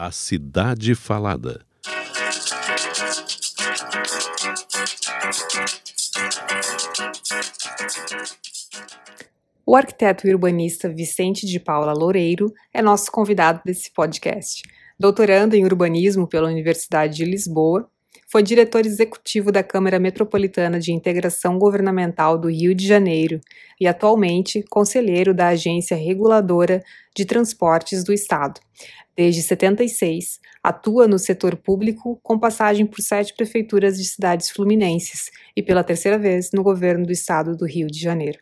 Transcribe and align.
A 0.00 0.12
Cidade 0.12 0.94
Falada. 0.94 1.60
O 9.66 9.74
arquiteto 9.74 10.28
e 10.28 10.32
urbanista 10.32 10.88
Vicente 10.88 11.44
de 11.44 11.58
Paula 11.58 11.92
Loureiro 11.92 12.54
é 12.72 12.80
nosso 12.80 13.10
convidado 13.10 13.60
desse 13.64 13.90
podcast. 13.90 14.62
Doutorando 14.96 15.56
em 15.56 15.64
urbanismo 15.64 16.28
pela 16.28 16.46
Universidade 16.46 17.16
de 17.16 17.24
Lisboa, 17.24 17.90
foi 18.30 18.42
diretor 18.42 18.84
executivo 18.84 19.50
da 19.50 19.62
Câmara 19.62 19.98
Metropolitana 19.98 20.78
de 20.78 20.92
Integração 20.92 21.58
Governamental 21.58 22.38
do 22.38 22.50
Rio 22.50 22.74
de 22.74 22.86
Janeiro 22.86 23.40
e 23.80 23.86
atualmente 23.86 24.62
conselheiro 24.68 25.32
da 25.32 25.48
Agência 25.48 25.96
Reguladora 25.96 26.84
de 27.16 27.24
Transportes 27.24 28.04
do 28.04 28.12
Estado. 28.12 28.60
Desde 29.16 29.42
76, 29.42 30.40
atua 30.62 31.08
no 31.08 31.18
setor 31.18 31.56
público 31.56 32.20
com 32.22 32.38
passagem 32.38 32.84
por 32.84 33.00
sete 33.00 33.34
prefeituras 33.34 33.96
de 33.96 34.04
cidades 34.04 34.50
fluminenses 34.50 35.30
e 35.56 35.62
pela 35.62 35.82
terceira 35.82 36.18
vez 36.18 36.50
no 36.52 36.62
governo 36.62 37.06
do 37.06 37.12
estado 37.12 37.56
do 37.56 37.66
Rio 37.66 37.88
de 37.88 37.98
Janeiro. 37.98 38.38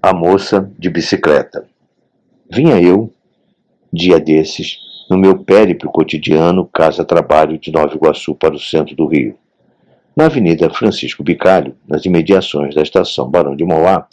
A 0.00 0.12
moça 0.12 0.70
de 0.78 0.90
bicicleta. 0.90 1.68
Vinha 2.50 2.80
eu, 2.80 3.12
dia 3.92 4.20
desses, 4.20 4.76
no 5.08 5.16
meu 5.16 5.38
périplo 5.38 5.90
cotidiano 5.90 6.66
casa-trabalho 6.66 7.58
de 7.58 7.72
Nova 7.72 7.94
Iguaçu 7.94 8.34
para 8.34 8.54
o 8.54 8.58
centro 8.58 8.94
do 8.94 9.06
Rio. 9.06 9.36
Na 10.14 10.26
Avenida 10.26 10.68
Francisco 10.68 11.22
Bicalho, 11.22 11.74
nas 11.88 12.04
imediações 12.04 12.74
da 12.74 12.82
estação 12.82 13.30
Barão 13.30 13.56
de 13.56 13.64
Mauá, 13.64 14.06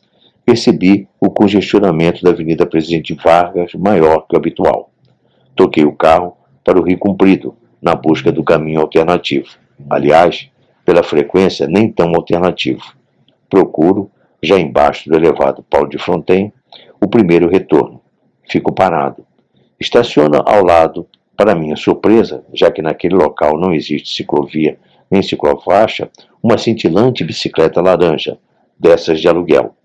percebi 0.46 1.08
o 1.20 1.30
congestionamento 1.30 2.24
da 2.24 2.30
Avenida 2.30 2.66
Presidente 2.66 3.14
Vargas 3.14 3.74
maior 3.74 4.26
que 4.28 4.36
o 4.36 4.38
habitual. 4.38 4.90
Toquei 5.54 5.84
o 5.84 5.96
carro 5.96 6.38
para 6.64 6.80
o 6.80 6.84
Rio 6.84 6.98
Comprido, 6.98 7.56
na 7.82 7.94
busca 7.94 8.32
do 8.32 8.44
caminho 8.44 8.80
alternativo. 8.80 9.50
Aliás, 9.90 10.50
pela 10.86 11.04
frequência 11.04 11.68
nem 11.68 11.92
tão 11.92 12.16
alternativo. 12.16 12.84
Procuro, 13.50 14.10
já 14.42 14.58
embaixo 14.58 15.10
do 15.10 15.16
elevado 15.16 15.64
Paulo 15.70 15.90
de 15.90 15.98
Fronten, 15.98 16.54
o 17.02 17.08
primeiro 17.08 17.50
retorno. 17.50 18.00
Fico 18.48 18.72
parado 18.72 19.25
Estaciona 19.80 20.42
ao 20.46 20.64
lado, 20.64 21.06
para 21.36 21.54
minha 21.54 21.76
surpresa, 21.76 22.44
já 22.54 22.72
que 22.72 22.82
naquele 22.82 23.16
local 23.16 23.58
não 23.58 23.74
existe 23.74 24.16
ciclovia 24.16 24.78
nem 25.12 25.22
ciclofaixa, 25.22 26.10
uma 26.42 26.58
cintilante 26.58 27.24
bicicleta 27.24 27.82
laranja, 27.82 28.38
dessas 28.80 29.20
de 29.20 29.28
aluguel, 29.28 29.76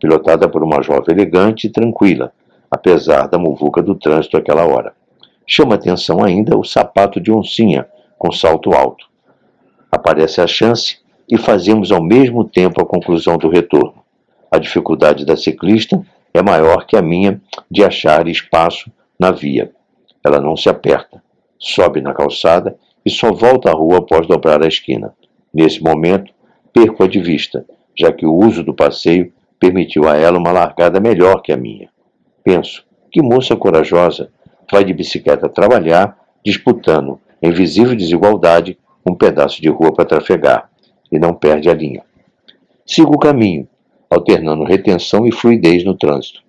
pilotada 0.00 0.48
por 0.48 0.62
uma 0.62 0.82
jovem 0.82 1.14
elegante 1.14 1.66
e 1.66 1.70
tranquila, 1.70 2.32
apesar 2.70 3.26
da 3.28 3.38
muvuca 3.38 3.82
do 3.82 3.94
trânsito 3.94 4.36
àquela 4.36 4.64
hora. 4.64 4.92
Chama 5.46 5.76
atenção 5.76 6.22
ainda 6.22 6.56
o 6.56 6.64
sapato 6.64 7.20
de 7.20 7.32
oncinha, 7.32 7.86
com 8.18 8.32
salto 8.32 8.72
alto. 8.72 9.06
Aparece 9.90 10.40
a 10.40 10.46
chance 10.46 10.98
e 11.28 11.36
fazemos 11.36 11.92
ao 11.92 12.02
mesmo 12.02 12.44
tempo 12.44 12.80
a 12.80 12.86
conclusão 12.86 13.38
do 13.38 13.48
retorno. 13.48 14.04
A 14.50 14.58
dificuldade 14.58 15.24
da 15.24 15.36
ciclista 15.36 16.00
é 16.34 16.42
maior 16.42 16.86
que 16.86 16.96
a 16.96 17.02
minha 17.02 17.40
de 17.70 17.84
achar 17.84 18.26
espaço 18.28 18.90
na 19.18 19.30
via. 19.30 19.70
Ela 20.24 20.40
não 20.40 20.56
se 20.56 20.68
aperta, 20.68 21.22
sobe 21.58 22.00
na 22.00 22.12
calçada 22.12 22.76
e 23.04 23.10
só 23.10 23.32
volta 23.32 23.70
à 23.70 23.72
rua 23.72 23.98
após 23.98 24.26
dobrar 24.26 24.62
a 24.62 24.68
esquina. 24.68 25.14
Nesse 25.52 25.82
momento, 25.82 26.32
perco-a 26.72 27.06
de 27.06 27.20
vista, 27.20 27.64
já 27.98 28.12
que 28.12 28.26
o 28.26 28.34
uso 28.34 28.62
do 28.62 28.74
passeio 28.74 29.32
permitiu 29.58 30.08
a 30.08 30.16
ela 30.16 30.38
uma 30.38 30.52
largada 30.52 31.00
melhor 31.00 31.40
que 31.40 31.52
a 31.52 31.56
minha. 31.56 31.88
Penso, 32.44 32.84
que 33.10 33.22
moça 33.22 33.56
corajosa, 33.56 34.30
vai 34.70 34.84
de 34.84 34.92
bicicleta 34.92 35.48
trabalhar, 35.48 36.18
disputando, 36.44 37.20
em 37.40 37.50
visível 37.50 37.94
desigualdade, 37.94 38.78
um 39.08 39.14
pedaço 39.14 39.62
de 39.62 39.68
rua 39.68 39.92
para 39.94 40.04
trafegar, 40.04 40.70
e 41.10 41.18
não 41.18 41.32
perde 41.32 41.70
a 41.70 41.74
linha. 41.74 42.02
Sigo 42.84 43.14
o 43.14 43.18
caminho, 43.18 43.68
alternando 44.10 44.64
retenção 44.64 45.26
e 45.26 45.32
fluidez 45.32 45.84
no 45.84 45.96
trânsito. 45.96 46.42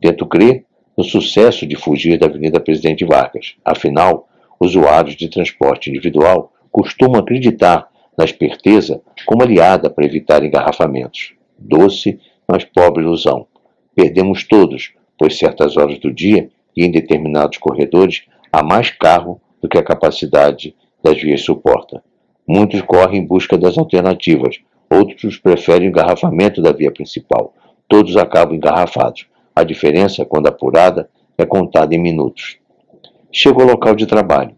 Tento 0.00 0.26
crer 0.26 0.64
no 0.98 1.04
sucesso 1.04 1.64
de 1.64 1.76
fugir 1.76 2.18
da 2.18 2.26
Avenida 2.26 2.58
Presidente 2.58 3.04
Vargas. 3.04 3.54
Afinal, 3.64 4.28
usuários 4.58 5.14
de 5.14 5.28
transporte 5.28 5.88
individual 5.88 6.52
costumam 6.72 7.20
acreditar 7.20 7.88
na 8.18 8.24
esperteza 8.24 9.00
como 9.24 9.44
aliada 9.44 9.88
para 9.88 10.04
evitar 10.04 10.42
engarrafamentos. 10.42 11.34
Doce, 11.56 12.18
mas 12.48 12.64
pobre 12.64 13.04
ilusão. 13.04 13.46
Perdemos 13.94 14.42
todos, 14.42 14.92
pois 15.16 15.38
certas 15.38 15.76
horas 15.76 16.00
do 16.00 16.12
dia 16.12 16.50
e 16.76 16.84
em 16.84 16.90
determinados 16.90 17.58
corredores 17.58 18.24
há 18.52 18.64
mais 18.64 18.90
carro 18.90 19.40
do 19.62 19.68
que 19.68 19.78
a 19.78 19.84
capacidade 19.84 20.74
das 21.00 21.22
vias 21.22 21.42
suporta. 21.42 22.02
Muitos 22.44 22.82
correm 22.82 23.20
em 23.20 23.24
busca 23.24 23.56
das 23.56 23.78
alternativas, 23.78 24.58
outros 24.90 25.36
preferem 25.36 25.86
o 25.86 25.90
engarrafamento 25.90 26.60
da 26.60 26.72
via 26.72 26.90
principal. 26.90 27.54
Todos 27.86 28.16
acabam 28.16 28.56
engarrafados. 28.56 29.27
A 29.58 29.64
diferença, 29.64 30.24
quando 30.24 30.46
apurada, 30.46 31.10
é 31.36 31.44
contada 31.44 31.92
em 31.92 31.98
minutos. 31.98 32.58
Chego 33.32 33.60
ao 33.60 33.66
local 33.66 33.92
de 33.96 34.06
trabalho. 34.06 34.54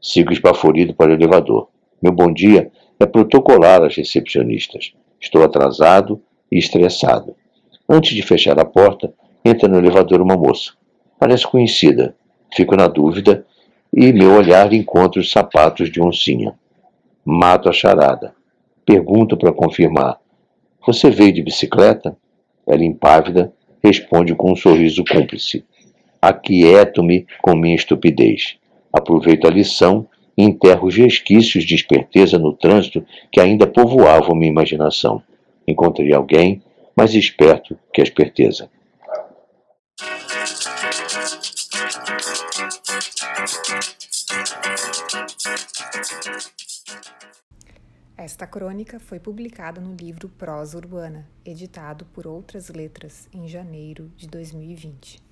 Sigo 0.00 0.32
esbaforido 0.32 0.94
para 0.94 1.10
o 1.10 1.14
elevador. 1.14 1.66
Meu 2.00 2.12
bom 2.12 2.32
dia 2.32 2.70
é 3.00 3.04
protocolar 3.04 3.82
às 3.82 3.96
recepcionistas. 3.96 4.94
Estou 5.20 5.42
atrasado 5.42 6.22
e 6.52 6.56
estressado. 6.56 7.34
Antes 7.88 8.14
de 8.14 8.22
fechar 8.22 8.60
a 8.60 8.64
porta, 8.64 9.12
entra 9.44 9.68
no 9.68 9.76
elevador 9.76 10.20
uma 10.20 10.36
moça. 10.36 10.70
Parece 11.18 11.44
conhecida. 11.44 12.14
Fico 12.54 12.76
na 12.76 12.86
dúvida 12.86 13.44
e 13.92 14.12
meu 14.12 14.34
olhar 14.36 14.72
encontra 14.72 15.20
os 15.20 15.32
sapatos 15.32 15.90
de 15.90 16.00
oncinha. 16.00 16.54
Mato 17.24 17.68
a 17.68 17.72
charada. 17.72 18.36
Pergunto 18.86 19.36
para 19.36 19.52
confirmar. 19.52 20.20
Você 20.86 21.10
veio 21.10 21.32
de 21.32 21.42
bicicleta? 21.42 22.16
Ela 22.64 22.84
impávida 22.84 23.52
responde 23.82 24.34
com 24.34 24.52
um 24.52 24.56
sorriso 24.56 25.04
cúmplice. 25.04 25.64
Aquieto-me 26.20 27.26
com 27.42 27.56
minha 27.56 27.74
estupidez. 27.74 28.56
Aproveito 28.92 29.46
a 29.46 29.50
lição 29.50 30.06
e 30.36 30.44
enterro 30.44 30.88
os 30.88 30.96
resquícios 30.96 31.64
de 31.64 31.74
esperteza 31.74 32.38
no 32.38 32.52
trânsito 32.52 33.04
que 33.30 33.40
ainda 33.40 33.66
povoavam 33.66 34.34
minha 34.34 34.50
imaginação. 34.50 35.22
Encontrei 35.66 36.12
alguém 36.12 36.62
mais 36.96 37.14
esperto 37.14 37.76
que 37.92 38.00
a 38.00 38.04
esperteza. 38.04 38.68
Esta 48.24 48.46
crônica 48.46 49.00
foi 49.00 49.18
publicada 49.18 49.80
no 49.80 49.96
livro 49.96 50.28
Prosa 50.28 50.78
Urbana, 50.78 51.28
editado 51.44 52.04
por 52.04 52.24
Outras 52.24 52.68
Letras, 52.68 53.28
em 53.32 53.48
janeiro 53.48 54.12
de 54.16 54.28
2020. 54.28 55.31